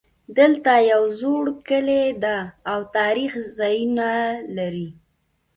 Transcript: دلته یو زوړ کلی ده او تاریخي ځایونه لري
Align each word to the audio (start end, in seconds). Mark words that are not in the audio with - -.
دلته 0.37 0.71
یو 0.91 1.03
زوړ 1.19 1.43
کلی 1.69 2.03
ده 2.23 2.37
او 2.71 2.79
تاریخي 2.97 3.43
ځایونه 3.57 4.09
لري 4.57 4.89